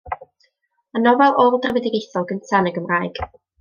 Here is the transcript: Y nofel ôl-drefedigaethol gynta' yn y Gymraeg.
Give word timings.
Y 0.95 1.03
nofel 1.03 1.37
ôl-drefedigaethol 1.45 2.29
gynta' 2.35 2.65
yn 2.65 2.75
y 2.75 2.77
Gymraeg. 2.81 3.27